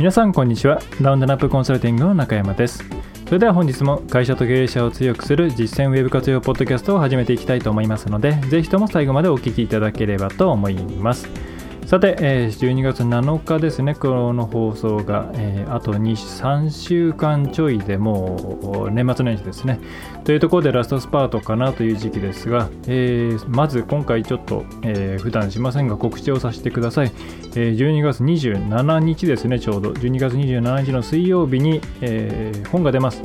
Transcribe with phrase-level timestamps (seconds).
[0.00, 0.80] 皆さんこんにちは。
[1.02, 2.82] ラウンドナップコンサルティングの中山です。
[3.26, 11.28] それでは本日も会社と経営者を強くする実践ウェブ活用ポッドキャストを始めていきたいと思いますのでぜひとも最後までお聞きいただければと思います。
[11.90, 19.80] さて、えー、12月7日ですね、この放送が、えー、あと2、3週間ちょいでもう年末年始ですね。
[20.22, 27.10] というところでラストスパートかなという時期ですが、えー、まず今回ちょっと、えー、普段しませんが告知をさせてください。
[27.56, 29.90] えー、12月27日ですね、ちょうど。
[29.90, 33.20] 12月27日の水曜日に、えー、本が出ます。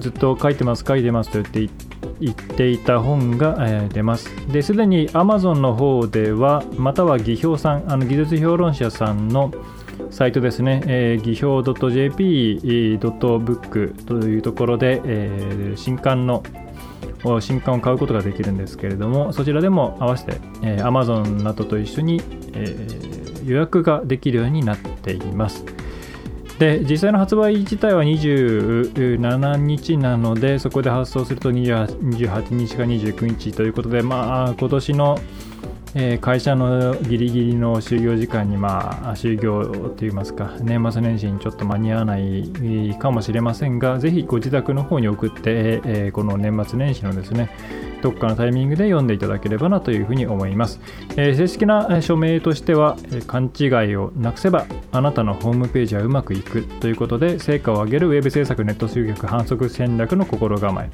[0.00, 1.87] ずっと書いてます、書いてますと言って
[2.20, 4.30] 言っていた本が、えー、出ます。
[4.48, 9.52] で、すでに Amazon の方では、または技評さん、あの技術評論者さんの
[10.10, 13.04] サイトですね、えー、技評 .jp.book
[14.04, 16.42] というところで、えー、新刊の
[17.40, 22.22] 新刊を買うことができるんですけれども、そちらでも合わせて、えー、Amazon などと一緒に、
[22.54, 25.64] えー、予約ができるようになっています。
[26.58, 35.18] で実際の発売自体は27日なのでそこで発送すると28日か29日ということでまあ今年の
[35.94, 39.64] えー、会社のギリギリの就業時間に、まあ、就業
[39.96, 47.50] といいますか、年末年始にちょっと間に合わないかもしれませんが、ぜひご自宅の方に送って、えー、この年末年始のですね、
[48.02, 50.80] どっかのタイミングで読んでいただければなというふうに思います。
[51.16, 60.90] えー、正式な署名としてはえ、勘違いをなくせばあなたのホームページはうまくいくということで、成果を上げるウェブ制作ネット集客反則戦略の心構え。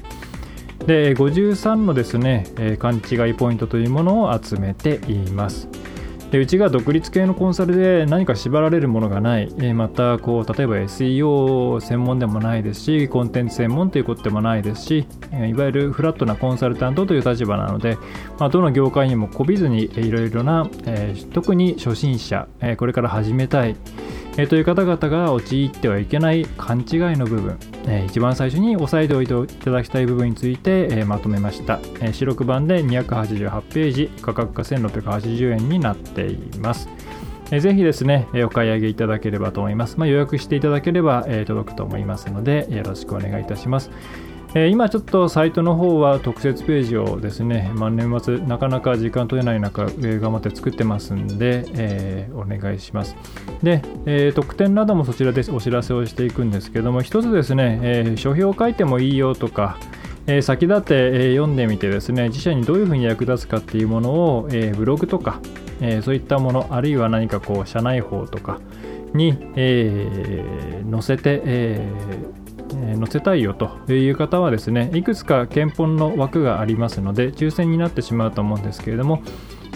[0.85, 5.67] で53のですねえ、勘違いポイントというものを集めています。
[6.31, 17.97] でうちが独立系のコンサルで何か縛られるものがない、えまたこう例えば SEO 専門でもないですしコンテンツ専門ということでもないですし、えいわゆるフラットなコンサルタントという立場なので、
[18.39, 23.75] まあ、どの業界にもこびずにいろいろな、え、特に初心者、え、これから始めたい、
[24.37, 26.85] えという方々が陥ってはいけない勘違い
[27.17, 27.57] の部分、
[27.87, 36.89] えー、一番最初に押さえておいていただきたい部分について、えー、まとめました、えー、四六版で288ページ価格が1680円になっています、
[37.51, 43.89] えー、ぜひですね、えお買い上げいただければと思います、まあ、予約していただければ、え届くと思いますのでよろしくお願いいたします。
[44.57, 53.17] え今ちょっとサイトの方は特設ページをですね、まあ、年末なかなか時間取れない中、えー、頑張って作ってますんで、えー、お願いします。
[53.61, 59.77] で、え、特典などもそちらでお知らせをしていくんですけども、一つですね、え書評を書いてもいいよとか、
[60.25, 60.93] え先立って、
[61.31, 65.41] え読んでみてですね、自社にどういうふうに役立つかっていうものを、えブログとか、
[65.81, 68.61] えそういったもの、あるいは何かこう、社内法とか
[69.13, 72.44] に、え載せて、えー
[72.75, 79.21] え載せたいよという方はですねいくつか検本の枠がありますので抽選になってしまうと思うんですけれども、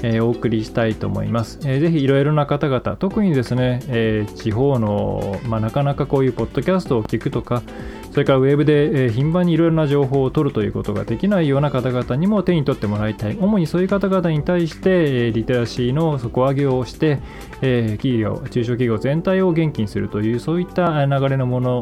[0.02, 1.60] え、お送りしたいと思います。
[1.64, 7.64] えー、ぜひいろいろな方々、特にですね、え、地方の、まあ、なかなかこういうポッドキャストを聞くとか、
[8.12, 13.38] それからウェブで、え頻繁にいろいろな情報を取るということができないような方々にも手に取ってもらいたい。
[13.40, 17.20] 主にそういう方々に対して、えリテラシーの底上げをして、
[17.62, 21.80] え企業、中小企業全体を元気にするという、そういった流れのもの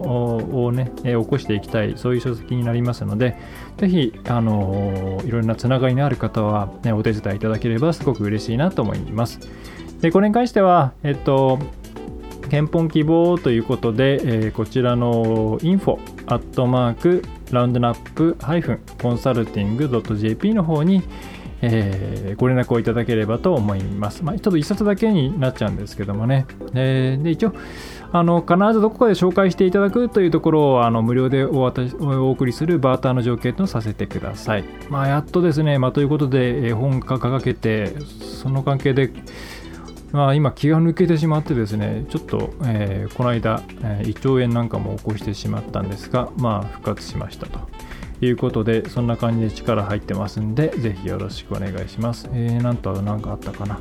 [0.65, 3.37] をね、え起こしていきたい、そういう書籍になりますので、
[3.77, 9.39] ぜひ、あのいろいろなつながりのある方は、ね、お手伝いいただければすごく嬉しいなと思います。
[10.01, 11.59] でこれに関しては、えっと、
[12.47, 21.03] 検本希望ということで、えー、こちらの info アットマークラウンドナップハイフンコンサルティング .jp の方に、
[21.61, 24.23] えー、ご連絡をいただければと思います。
[24.23, 26.45] まあ、ちょっと1冊だけになっちゃうんですけどもね。
[26.73, 27.53] えー、で一応
[28.11, 34.63] あの必ずどこかで紹介していただくというところをあの無料でお渡しお送りするバーターの条件とさせてください。
[34.89, 39.11] まあ、やっとですね、まあ、ということで、え、本価かけて、その関係で、
[40.11, 47.59] まあ、今気が抜けてしまってですねちょっと、えー、この間、えー、胃腸炎なんかも起こしてしまったんですがまあ復活しましたと。
[48.19, 53.79] いうことでそんな感じで力入ってますんでぜひよろしくお願いします、えー、なんと何かあったかな、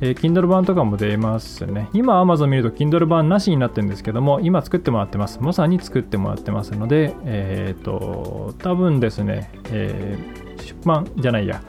[0.00, 1.88] えー、Kindle 版とかも出ますね。
[1.92, 5.38] 今 Amazon 見ると Kindle 版なしになってるんですけども今作ってもらってます。
[5.40, 11.62] まさに作ってもらってますのでえっ、ー、と多分ですね、えー、出版じゃないや。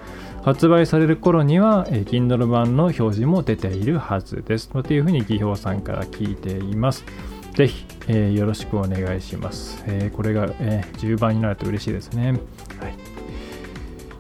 [0.48, 4.70] 発売される頃には、え Kindle 版の表示も出ているはずです。
[4.70, 7.04] というふうに技評さんから聞いています。
[7.54, 9.84] ぜひ、えー、よろしくお願いします。
[9.88, 12.32] えー、これが、えー、10番になると嬉しいですね。
[12.80, 12.96] はい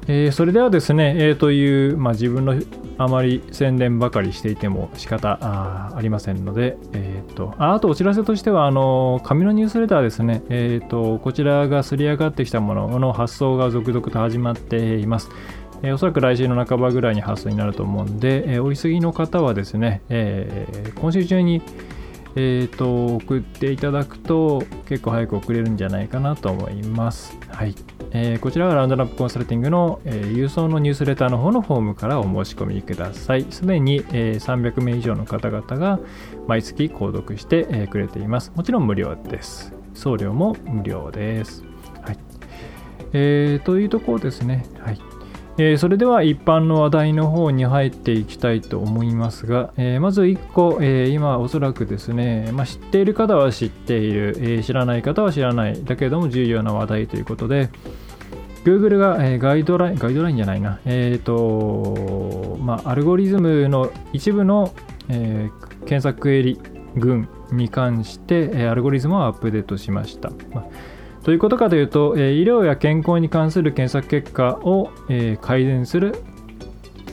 [0.10, 2.56] えー、それではですね、え、という、まあ、自分の
[2.98, 15.30] あまり宣伝ばかりしていても仕方あありませんので、えーと、ああとお知らせとしてはあの紙のニュースレターですね、えーと、こちらがすり上がってきたものの発送が続々と始まっています。
[15.84, 21.62] えー、おそらく来週の半ばぐらいに発送になると思うんで、えー、お急ぎの方はですね、えー、今週中に、
[22.36, 27.38] えーと、送っていただくと結構早く送れるんじゃないかなと思います。
[27.50, 27.76] はい。
[28.12, 33.46] えー、こちらはラウンドナップコンサルティングの、えー、郵送のニュースレターの方のフォームからお申し込みください。
[33.50, 36.00] すでに、えー、300名以上の方々が
[36.48, 38.52] 毎月購読して、えー、くれています。
[38.56, 39.74] もちろん無料です。
[39.94, 41.64] 送料も無料です。
[42.04, 42.18] はい。
[43.14, 44.66] えー、というところですね。
[44.80, 45.17] はい。
[45.60, 57.70] えー、それでは一般の話題の方に入っていきたいと思いますが、えー、まず1個、えー、今おそらくですね、まあ、知っている方は知っている、え知らない方は知らない、だけれども重要な話題ということで、
[58.66, 64.74] Google が、えガイドライン、ガイドラインじゃないな、えっ、と、まあ、アルゴリズムの一部の、
[65.10, 65.50] え
[65.88, 66.60] 検索クエリ
[66.96, 70.30] 群に関して、えアルゴリズムをアップデートしました。
[70.54, 70.97] まあ
[71.28, 76.16] どういうことかというと、え医療や健康に関する検索結果を、え改善する、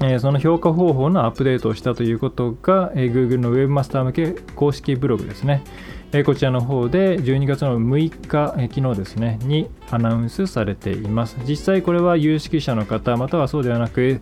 [0.00, 5.64] えその評価方法のアップデートをしたということが、え Google の Webmaster 向け公式ブログですね。
[6.12, 11.36] えこちらの方で12月の6日、え昨日ですね、にアナウンスされています。
[11.44, 14.20] 実際これは有識者の方、またはそうではなく、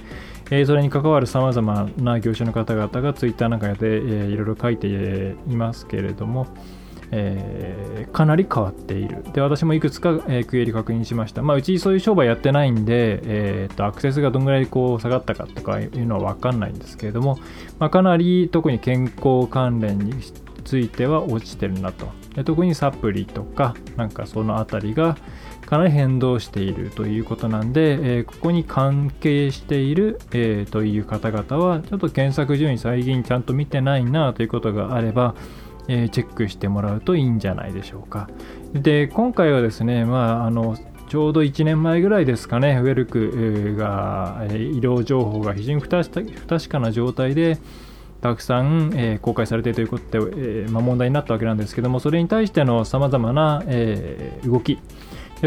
[0.50, 4.86] えそれに関わるさまざまな業種の方々が Twitter なんかで、えいろいろ書いて
[5.50, 6.46] いますけれども、
[7.12, 9.22] えー、かなり変わっている。
[9.32, 11.42] で、私もいくつか、えー、クエリ確認しました。
[11.42, 17.38] まあ、うちそういう商売やってないんで、えー、とアクセスがどんぐらいこう下がったかとかいうのは分かんないんですけれども、
[17.78, 20.14] まあ、かなり特に健康関連に
[20.64, 22.08] ついては落ちてるなと。
[22.34, 25.18] で特にサプリとか、なんかそのあたりが
[25.66, 35.34] かなり変動しているということなんで、えー、ここに関係している、えー、という方々は、ちょっと検索順位最近ちゃんと見てないなということがあれば、
[35.88, 38.28] えー、チェックしてもらうといいんじゃないでしょうか。
[38.72, 40.76] で、今回はですね、まあ、あの、
[41.08, 47.58] ちょうど1年前ぐらいですかね、ウェルクが、医療情報が非常に不確かな状態で、
[48.22, 53.62] たくさん、公開されているということで、問題になったわけなんですけども、それに対してのさまざまな、
[54.44, 54.78] 動き、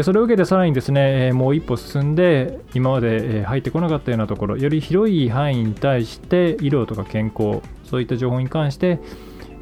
[0.02, 9.00] それを受けてさらにですね、もう一歩進んで、今まで、入ってこなかったようなところ、より広い範囲に対して、医療とか健康、そういった情報に関して、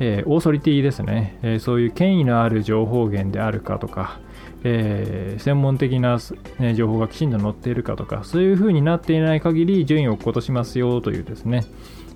[0.00, 4.18] えー、オーソリティですね、えー、そういう権威のある情報源であるかとか、
[4.64, 6.18] えー、専門的な、
[6.58, 11.64] ね、情報がきちんと載っているかとか、そういう風になっていない限り順位を落としますよというですね、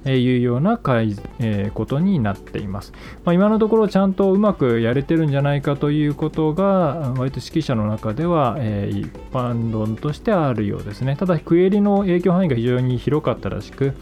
[0.05, 2.93] えー、いうようなかい、えー、ことになっています。
[3.25, 11.17] まあ、今のところちゃんとうまくやれてるんじゃないかということが、割と指揮者の中では、えー、一般論としてあるようですね。
[11.17, 13.95] ただ、クエリの影響範囲が非常に広かったらしく、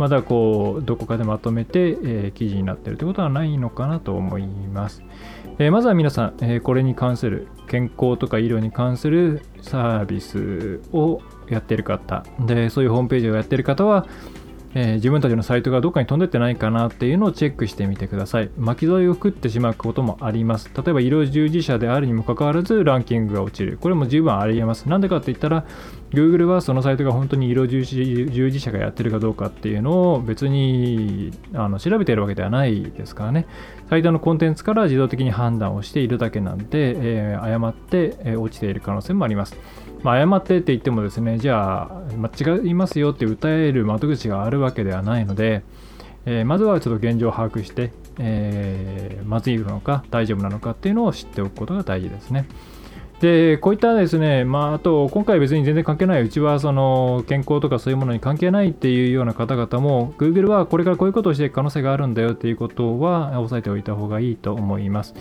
[0.00, 5.02] まだこうどこかでまとめて、え、記事になってるということはないのかなと思います。
[5.58, 11.20] え、まずは皆さん、え、これに関する健康とか医療に関するサービスを
[11.50, 14.06] やってる方でそういうホームページをやってる方は
[14.74, 18.50] えー、自分たちのサイトがどっかに飛んでってないかなっていうのをチェックしてみてください。
[18.56, 20.70] 巻き添えを食ってしまうこともあります。
[20.76, 23.78] 例えば医療従事者であるにもかかわらずランキングが落ちる。
[23.80, 24.88] これも十分ありえます。
[24.88, 25.64] なんでかって言ったら、
[26.12, 33.46] Google はそのサイトが本当に医療従事者がやってるかどうかっていうのを別にあの調べているわけではないですからね。
[33.88, 39.56] サイトのコンテンツから自動的に判断をしているだけなんで、えー、誤って、え、落ちている可能性もあります。
[40.02, 45.62] まあ、誤ってって言ってもですね、じゃあ、間違いますよって訴える窓口があるわけではないので、
[46.26, 52.46] えー、まずはちょっと現状を把握して、えー、まずいのか大丈夫なのかっていうのを知っておくことが大事ですね。
[53.20, 65.14] で、こういったですね、まあ、あと、今回別に全然関係ない、うちはその健康とかそういうものに関係ないっていうような方々も、Google はこれからこういうことをしていく可能性があるんだよっていうことは押さえておいた方がいいと思います。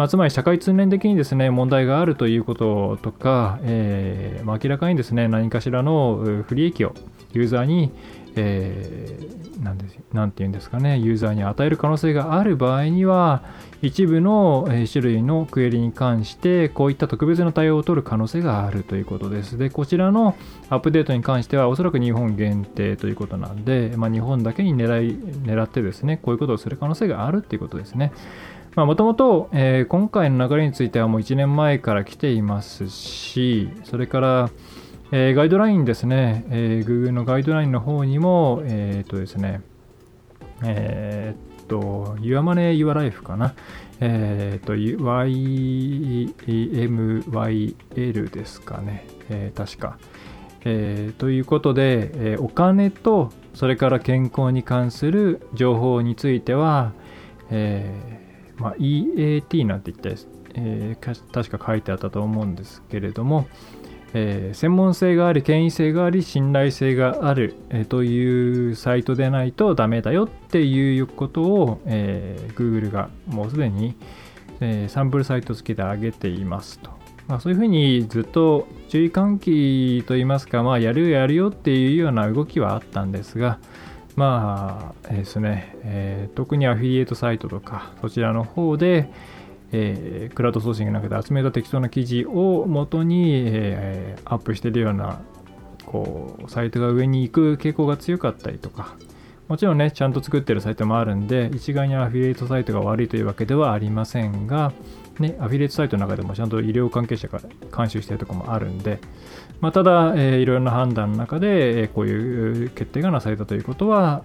[0.00, 6.94] まあ、つまり社会通念的にですね問題があるということとか、えーまあ、明らかにですね何かしらの不利益を
[7.34, 7.92] ユーザーに、
[8.34, 13.42] えー、て言うんですかねユーザーに与える可能性がある場合には
[13.82, 19.56] 一部の種類のクエリに関してこういった特別な対応を取る可能性があるということです。
[19.56, 20.36] で、こちらの
[20.68, 28.12] アップデートに関してはおそらく日本限定ということなんで、まあ、日本だけに狙い狙ってですね、こういうことをする可能性があるということですね。
[28.76, 29.50] もともと
[29.88, 34.50] 今回の流れについてはもう1年前から来ていますし、それから、
[35.12, 39.60] えー、ガイドラインですね、えー、Google のガイドラインの方にも、えー、っとですね、
[40.62, 43.54] えー、っと、Your Money, Your Life かな。
[44.02, 46.40] えっ、と、YMYL
[48.30, 49.06] ですかね。
[49.28, 49.98] えー、確か。
[50.64, 56.92] えー、ということで、えー、お金とそれから健康に関する情報については、
[57.50, 58.19] えー
[58.60, 60.22] まあ、EAT なんて言って、
[60.54, 63.48] えー、確か書いてあったと思うんですけれども、
[64.12, 73.96] えー、専門性があり権威性があり信頼性がある、えー、というサイトでないとダメだよっていうことを、えー、Google がもうすでに、
[74.60, 76.90] え、サンプルサイト付きで上げていますと。
[77.28, 83.60] まあ、そういうふうにずっと注意喚起といいますか、まあ、やるよやるよっていうような動きはあったんですが、
[84.20, 89.10] まあですね、えー、特にアフィリエイトサイトとか、そちらの方で、
[89.72, 95.22] えー、クラウドソーシングの中で集めた適当な記事を元に、えー、アップしているような
[95.86, 98.94] こうサイトが上に行く傾向が強かったりとか
[99.48, 104.72] もちろんねちゃんと作ってるサイトもあるんで一概にアフィリエイトサイトが悪いというわけではありませんが、
[105.18, 107.40] ね、アフィリエイトサイトの中でもちゃんと医療関係者が
[107.74, 109.00] 監修してるとこもあるんで、
[109.60, 114.22] まあ、ただ、えー、いろいろな判断の中で、えー、こういう決定がなされたということは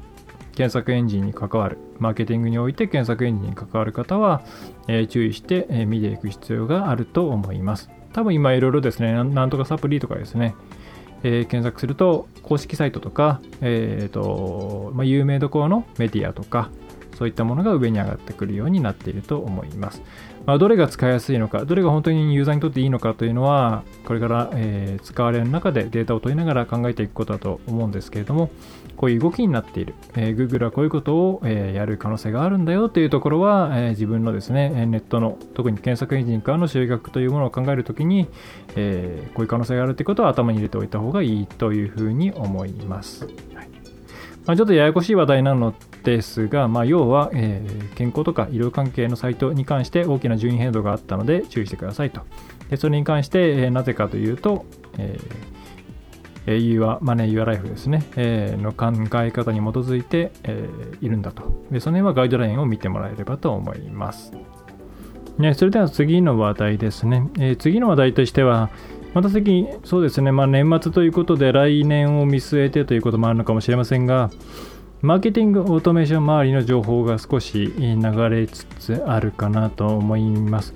[0.55, 4.43] 検索エンジンに関わる、マーケティングにおいて検索エンジンに関わる方は、
[4.87, 7.89] えー、注意して、えー、見ていく必要があると思います。
[8.13, 10.55] 多分今いろいろですね、なんとかサプリとかですね、
[11.23, 16.69] えー、検索すると公式サイトとか、えーとまあ、有名どころのメディアとか、
[17.17, 20.01] そういったものが上に上がってくるようになっていると思います。
[20.45, 28.51] まあ、どれが使いやすいのか、どれが本当にユーザーにとっていいのかというのは、これから、えー、使われる中でデータを取りながら考えていくことだと思うんですけれども、
[28.95, 38.27] こういう動きになっている、えー、Google はこういうことを、えー、やる可能性があるんだよというところは、えー、自分のですね、ネットの、特に検索エンジンからの集客というものを考えるときに、
[38.75, 43.25] えー、こういう可能性があるということは頭に入れておいた方がいいというふうに思います。
[43.25, 43.84] はい
[44.45, 45.73] まあ、ちょっとややこしい話題なの
[46.03, 52.21] ですが、まあ、要は、えー、健康とか医療関係のサイトに関して大きな順位変動があったので注意してくださいと。
[52.69, 54.65] でそれに関して、えー、なぜかというと、
[54.97, 55.55] えー、
[56.45, 58.91] Your Money, Your Life ですね、え、の考
[59.23, 60.69] え方に基づいて、え、
[61.01, 61.43] いるんだと。
[61.71, 64.31] で、その辺はガイドラインを見てもらえればと思います。
[65.37, 67.29] ね、それでは次の話題ですね。
[67.39, 68.69] え、次の話題としては、
[69.15, 74.29] また先、そうですね、まあ、年末ということで来年を見据えてということもあるのかもしれませんが、
[75.01, 80.73] マーケティングオートメーション周りの情報が少し流れつつあるかなと思います。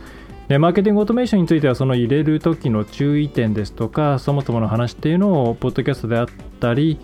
[0.48, 6.28] でマーケティングオートメーションについてはその入れる時の注意点ですとかそもそもの話っていうのをポッドキャストであっ
[6.60, 6.98] たり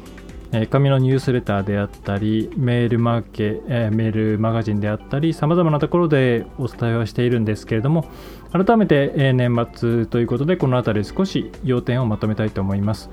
[0.69, 8.05] 紙のニュースレターであったりメールマーケ、メールマガジンであったりさまざまなところでお伝えはしているんですけれども
[8.51, 13.09] 改めて年末ということでこの辺り少し要点をまとめたいと思います。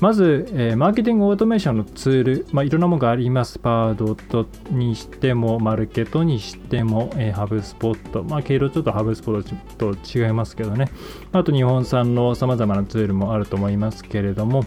[0.00, 3.58] まず、え、マーケティングオートメーションのツール、まあ、いろんなものがあります。
[3.58, 10.88] パードットにしても、マルケットにしても、え、ハブスポット、まあ、経路ちょっとハブスポットと違いますけどね。
[11.32, 14.64] あと日本産の様々なツールもあると思いますけれども、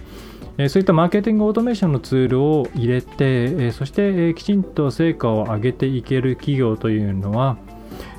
[0.58, 7.58] え、そういったマーケティングオートメーションのツールを入れて、え、そして、え、きちんと成果を上げていける企業というのは、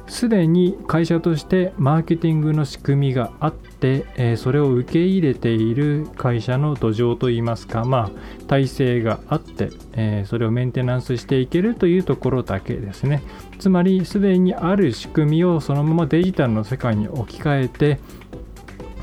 [0.07, 13.23] すでに会社としてマーケティングの仕組みがあって、えそれを受け入れている会社の土壌といいますか、まあ、体制があって、えそれをメンテナンスしていけるというところだけですね。
[13.59, 17.99] つまり、すでにある仕組みをそのままデジタルの世界に置き換えて、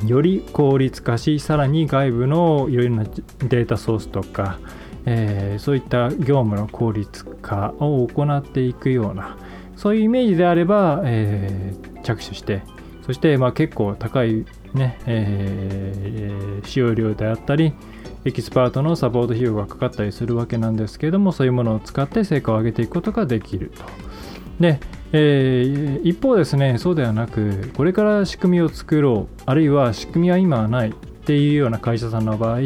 [0.05, 4.59] より効率化し、さらに外部のいろいろなデータソースとか、
[5.05, 9.37] えー、そういった業務の効率化を行っていくような、
[9.75, 12.61] そういうイメージであれば、えー、着手して、
[13.05, 17.73] そしてまあ結構高い、ねえー、使用量であったり、
[18.23, 23.83] エキスパートのサポート費用がかかったりするわけなんですけれども、そういうものを使って成果を上げていくことができると。
[24.59, 24.79] で、
[25.13, 32.59] えー、一方ですね、そうではなく、これから仕組みを作ろう、あるいは仕組みは今はないっていうような会社さんの場合、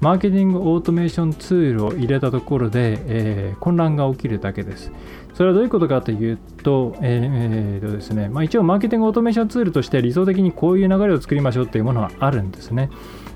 [0.00, 4.92] マーケティングオートメーションツールを入れたところで、えー、混乱が起きるだけです。
[5.34, 12.90] それはどういうことかというと、えー、とですね、まあ、一応マーケティングオートメーションツールとして理想的にこういう流れを作りましょうっていうものはあるんですね。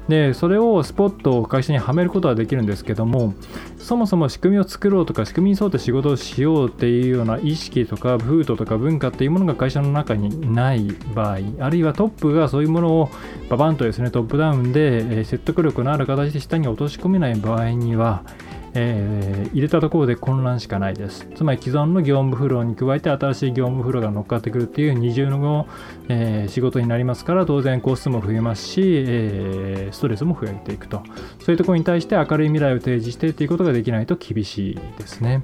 [0.09, 3.35] で、それをスポットを会社にはめることはできるんですけども、
[3.79, 13.11] そもそも仕組みを作ろうとか、仕組みに沿って仕事をしようっていうような意識とか、風土とか文化っていうものが会社の中にない場合、あるいはトップがそういうものを
[13.49, 18.25] ババンとですね、トップダウンで説得力のある形で下に落とし込めない場合には、
[18.75, 21.29] えー、入れたところで混乱しかないです。
[21.35, 25.67] つまり既存の業務フローに加えて新しい業務フローが乗っかってくるっていう二重の、
[26.09, 31.03] えー、仕事になりますから当然コストも増えますし、えー、ストレスも増えていくと。
[31.41, 35.43] そういうところに対して明るい未来を提示してっていうことができないと厳しいですね。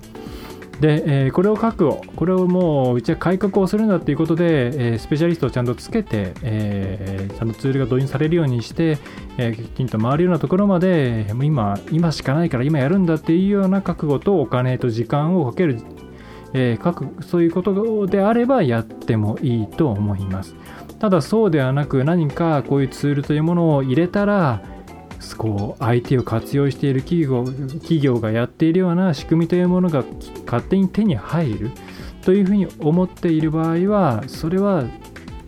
[0.80, 8.98] で、えー、これを確保、これをもううちは改革をするんだということで、えー、スペシャリストをちゃんとつけて、えー、ちゃんとツールが導入されるようにして、
[9.38, 15.80] えきちんと回るようなところまで、もう今、今しかないから今やるんだっていうような覚悟とお金と時間をかける、
[16.52, 20.54] えー、そういうことであればやってもいいと思います。
[21.00, 24.62] ただそうではなく何かこういうツールというものを入れたら、
[25.36, 30.04] こう IT を活用している企業企業がやっているような仕組みというものが
[30.46, 31.70] 勝手に手に入る
[32.22, 34.84] というふうに思っている場合はそれは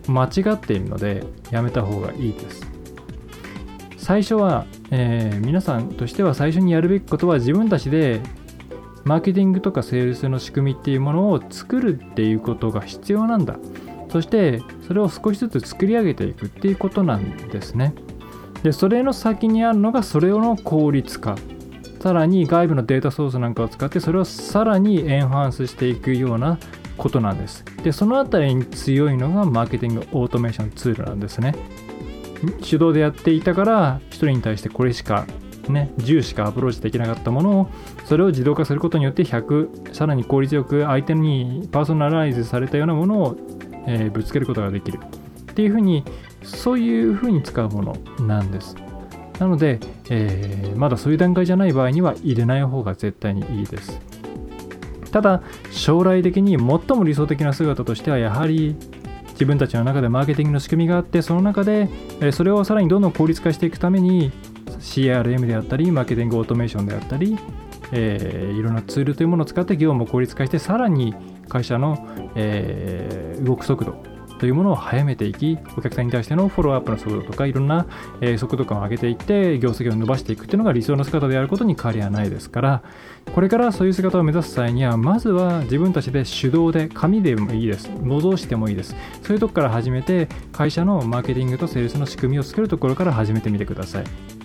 [0.07, 2.71] 間違っているのでやめた方がいいです。
[3.97, 8.19] 最初は、えー、皆さんとしては最初にやるべきことは自分たちで
[9.03, 13.57] マーケティングとかセールスの仕組みっていうものを作るっていうことが必要なんだ。
[14.09, 17.93] そしてそれを少しずつ作り上げていくっていうことなんですね。
[18.63, 21.35] でそれの先にあるのがそれの効率化。
[22.01, 26.57] さらに外部のデータソースなんかを使ってそれをさらにエンハンスしていくような
[26.97, 27.63] ことなんです。
[27.83, 31.53] でそのあたりに強いのがマーケティングオートメーションツールなんですね。
[32.67, 35.27] 手動でやっていたから1人に対してこれしか
[35.69, 37.69] ね10しかアプローチできなかったものを
[38.05, 43.37] それを自動化することによって100さらに効率よく相手にパーソナライズされたようなものを、
[43.85, 44.99] えー、ぶつけることができる。
[45.51, 46.03] っていうふうに
[46.43, 48.75] そういうふうに使うものなんです。
[49.39, 49.79] なので、
[50.09, 53.99] えー、まだそういう段階じゃない場合には入れない方が絶対にいいです。
[55.11, 58.75] ただ将来的に最も理想的な姿としてはやはり
[59.31, 61.89] 自分たちの中でマーケティングの仕組みがあってその中で
[62.31, 64.31] それをさらにどんどん効率化していくために
[64.79, 67.37] CRM であったりマーケティングオートメーションであったり、
[67.91, 71.13] えー、いろんなツールというものを使って業務を効率化してさらに
[71.49, 74.10] 会社の、えー、動く速度
[74.41, 77.85] というものを早めていき、お客さんに対してのフォローアップの速度とか、いろんな、
[78.21, 82.83] え速度感を上げていって、業績を伸ばしていくっていうのが理想の姿であることに変わりはないですから、
[83.35, 87.91] これからそういう姿を目指す際には、まずは自分たちで手動で、紙でもいいです。
[88.01, 88.95] 戻してもいいです。
[89.21, 94.40] そういうとこから始めて、会社のマーケティングとセールスの仕組みを作るところから始めてみてください。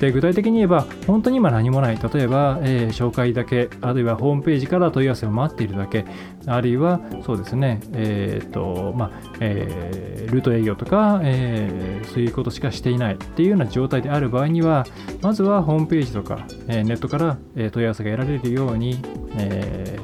[0.00, 1.98] で具体的に言えば本当に今何もない。
[1.98, 6.06] 例えば、えー、紹介だけあるいはホームページから問い合わせを待っているだけ
[6.46, 9.10] あるいはそうですねえっ、とまあ、
[9.40, 13.14] えー、ルート営業とか、えそういうことしかしていない。
[13.14, 14.86] っていうような状態である場合には
[15.20, 18.98] まずはホームページとか、えネットから問い合わせが得られるように、
[19.36, 19.98] え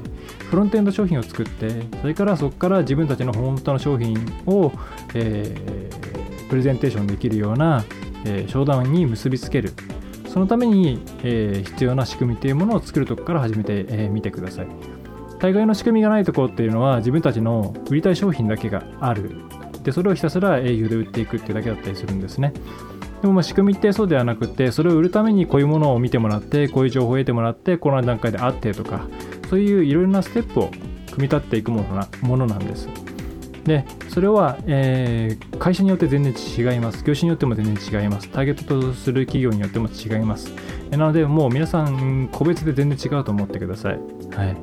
[0.50, 4.72] フロントエンド商品を作ってそれからそこから自分たちの本当の商品を、
[5.14, 5.90] え
[6.48, 7.84] プレゼンテーションできるような
[8.24, 9.72] えー、商談に結びつける。
[10.28, 14.66] そのために、えー、必要な仕組みというものを作るとこから始めてみ、えー、てください。
[15.38, 19.30] 大概の仕組みがないところっていうのは自分たちの売りたい商品だけがある。
[19.82, 22.52] でそれをひたすら営業で売っていくっていうだけだったりするんですね。
[23.22, 29.06] でもま仕組みってそうではなくてそれを売るためにこういうものを見てもらってこういう情報を得てもらってこの段階であってとか
[29.48, 30.68] そういういろいろなステップを
[31.12, 32.88] 組み立っていくものなものなんです。
[33.66, 37.04] でそれは、えー、会社によって全然違います。
[37.04, 38.30] 業種によっても全然違います。
[38.30, 40.52] ターゲットとする企業によっても違います。
[40.90, 43.98] なのでもう皆さん個別で全然違うと思ってください、
[44.36, 44.56] はい。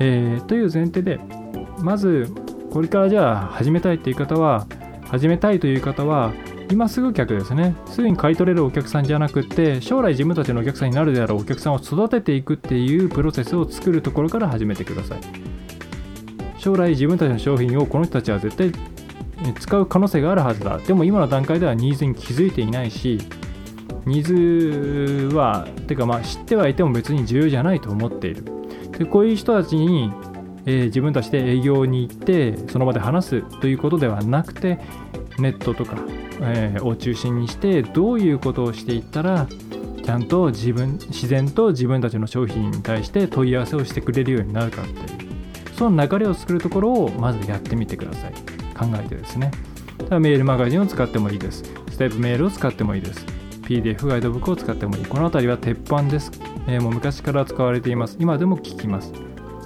[0.00, 1.20] えー、という前提で
[1.78, 2.28] まず
[2.72, 4.66] これからじゃあ始めたいっていう方は
[5.06, 6.32] 始めたいという方は
[6.70, 7.76] 今すぐ客ですね。
[7.86, 15.18] すぐに買い取れるお客さんじゃなくて将来自分たちのお客さんになるであろうお客さんを育てていくっていうプロセスを作るところから始めてください。
[16.62, 18.70] 将来自分たちの商品をこの人たちは絶対
[19.58, 20.78] 使う可能性があるはずだ。
[20.78, 23.18] でも今の段階ではニーズに気づいていないし
[24.06, 28.44] ニーズはてかまあ知ってはいても別に重要じゃないと思っている。
[28.96, 30.12] でこういう人たちに、
[30.64, 34.78] えー、自分たちで営業に行ってその場で話すということではなくて
[35.40, 35.96] ネットとか、
[36.42, 39.48] えー、を中心にしてどういうことをしていったら
[40.04, 45.21] ちゃんと自分自然と自分たちの商品に対して問い合わせをしてくれるようになるかっていう。
[45.82, 48.32] その流れを作るところをまずやってみてください。
[48.78, 49.50] 考えてですね。
[50.10, 51.64] メールマガジンを使ってもいいです。
[51.90, 53.26] ステップメールを使ってもいいです。
[53.62, 55.04] PDF ガイドブックを使ってもいい。
[55.04, 56.30] この辺りは鉄板です、
[56.68, 58.16] えー、もう昔から使われています。
[58.20, 59.12] 今でも聞きます。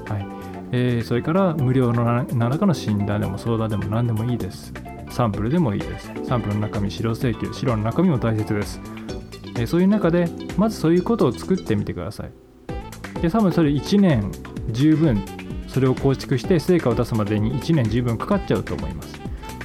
[0.09, 0.27] はい。
[0.73, 4.73] えー、それから無料の何らかの診断でも相談でも何でもいいです。
[5.11, 6.11] サンプルでもいいです。
[6.25, 7.53] サンプルの中身資料請求。
[7.53, 8.81] 資料の中身も大切です、
[9.57, 12.31] えー、そういう中でまずそういうことを作ってみてください。
[13.21, 14.33] で多分それ1年
[14.71, 15.23] 十分
[15.77, 19.21] それを構築して成果を出すまでに1年十分かかっちゃうと思います。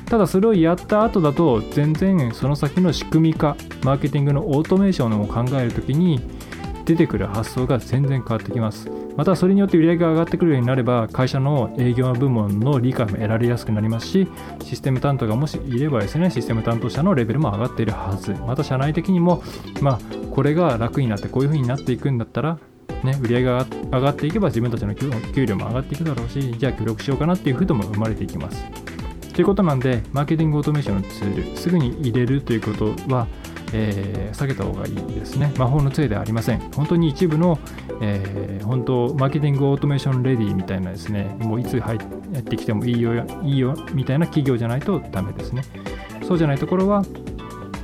[0.07, 6.19] ただそれをやった後だと全然その先の仕組み化マーケティングのオートメーションを考えるときに
[6.83, 8.91] 出てくる発想が全然変わってきます。
[9.15, 14.27] またそれによって売り上げが上がってくるようになれば会社の営業部門の理解も得られやすくなりますし
[14.65, 18.33] システム担当がもしいればですねシステム担当者のレベルも上がっているはず。
[18.33, 19.43] また社内的にも
[19.79, 19.99] まあ
[20.31, 22.59] これが楽になってこういう風になっていくんだったら
[23.03, 28.63] ね、売り上げが上がっていけば自分たちの給料も上がっていくだろうしじゃあ協力しようかなっていう風土も生まれていきます
[29.33, 33.27] ということなんでマーケティングオートメーションのツールすぐに入れるということは
[33.73, 35.51] えー、避けた方がいいですね。
[35.57, 36.59] 魔法の杖ではありません。
[36.71, 37.57] 本当に一部の、
[38.01, 45.63] えー、本当、マーケティングオートメーションレディみたいなですね、もういつ入ってきてもいいよ、いいよみたいな企業じゃないとダメですね。
[46.27, 47.05] そうじゃないところは、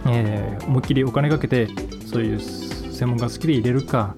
[0.08, 1.68] えー、思いっきりお金かけて、
[2.06, 4.16] そういう専門家好きで入れるか、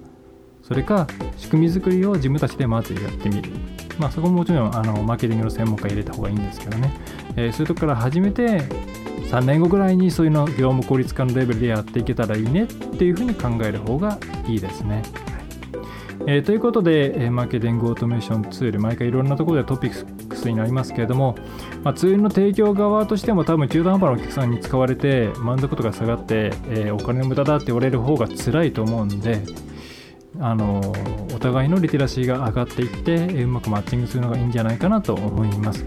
[0.70, 3.50] それか仕組み作りを自分たちでまずやってみる。
[3.98, 6.94] まあ、そこももちろんあのマーケティングの専門家入れた方がいいんですけどね、
[7.36, 8.60] えー、そういうとこから始めて
[9.30, 15.02] 3年後ぐらいにそういうの業務効率化のレベルでやっていけたらいいねっていうふうに考える方がいいですね。
[16.26, 21.34] えー、ということで、えー、マーケティングオートメーションツール、毎回いろんなところでトピックスになりますけれども、
[21.82, 29.42] まあ、ツールの提供側としても多分中途半端なお客さんに使われて満足度が下がって、えー、お金の無駄だって言われる方が辛いと思うんで、
[30.40, 30.80] あの
[31.34, 35.84] お互いのリテラシーが上がっていって、うまくマッチングするのがいいんじゃないかなと思います。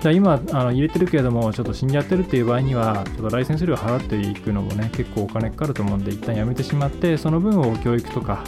[0.00, 8.44] じゃ今あの入れてるけれどもちょっと死んじゃってるっていう場合にはちょっとライセンス料払っていくのもね結構お金かかると思うんで一旦やめてしまってその分を教育とか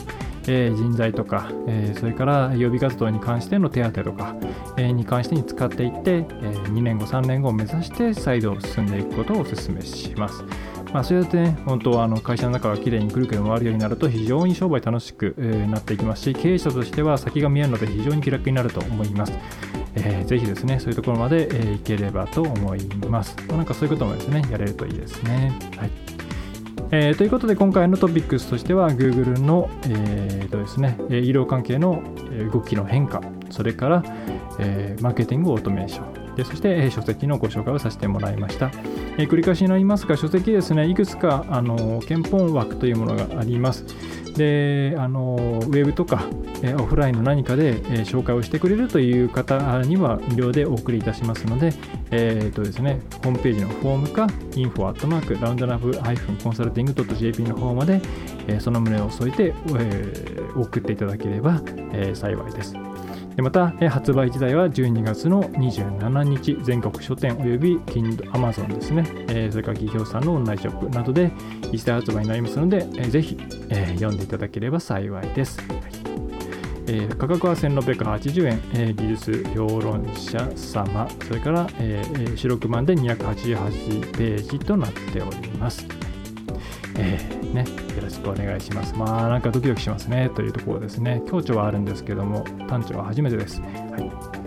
[0.50, 4.34] え、人材とか、え、それから予備活動に関しての手当とか、
[4.76, 10.42] え、に関してに使っていって、え2年後、3年後を目指して再度進んでいくことをお勧めします。
[10.92, 19.32] まあ、そうやってね、本当はあの会社の中がきれいにくるくる回るようになると非常に商売楽しく、えなっていきますし、経営者としては先が見えるので非常に気楽になると思います。
[19.94, 23.36] えー、ぜひですね、そういうところまで、えー、いければと思います。
[23.48, 25.52] まあ、なんかそういうこともですね、やれるといいですね。
[25.76, 25.90] はい。
[26.90, 32.02] えー、ということで今回のトピックスとしては Google の、えーとですね、医療関係の
[32.50, 33.20] 動きの変化
[33.50, 34.02] それから、
[34.58, 38.70] えー、マーケティングオートメーションそして、書籍のご紹介をさせてもらいました、
[39.18, 43.84] え、繰り返しになりますが書籍ですねいくつかあの憲法枠というものがあります
[44.38, 46.24] であのウェブとか、
[46.62, 51.74] えオフラインの何かで、え紹介をしてくれるという方には無料でお送りいたしますので、
[52.10, 55.92] えーとですね、ホームページのフォームか info@ ラウンドナブ
[56.42, 58.00] コンサルティング .jp の方まで、
[58.46, 61.60] えその旨を添えて、え、送っていただければ、
[61.92, 62.74] え、幸いです。
[63.42, 71.30] また、発売自体は12月の27日、全国書店および Amazon ですね、えそれから企業さんのオンラインショップなどで
[71.70, 73.38] 一斉発売になりますので、ぜひ、
[73.94, 75.58] 読んでいただければ幸いです。
[77.18, 85.86] 価格は1680円、技術評論者様、それから、えー、白黒版で288ページとなっております。
[86.96, 87.64] えー、ね、
[87.96, 88.94] よろしくお願いします。
[88.94, 91.22] まあなんかドキドキしますねというところですね。
[91.28, 93.60] 強調はあるんですけども、単調は初めてです。
[93.60, 93.66] は
[93.98, 94.38] い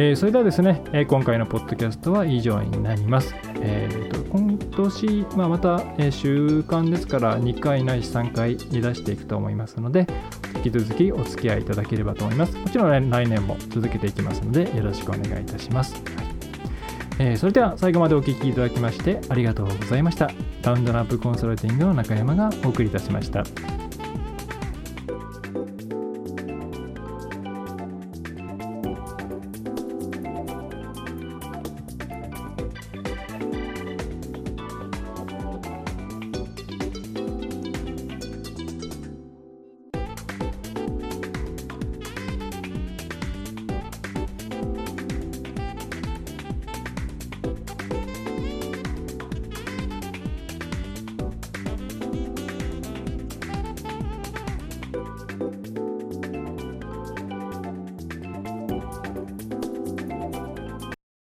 [0.00, 3.34] えー、それではですね、えー、今回のポッドキャストは以上になります。
[3.60, 10.06] えーと、今年、まあ、また、えー、週間ですから2回ないし3回に出していくと思いますので、
[10.58, 12.56] 引き続きお付き合いいただければと思います。
[12.56, 15.94] もちろん来年も続けていきますので、よろしくお願いいたします。
[16.16, 16.27] はい
[17.18, 20.30] えー、それでは最後までお聴きいただきましてありがとうございました。
[20.62, 23.44] サウンドラップコンサルティングの中山がお送りいたしました。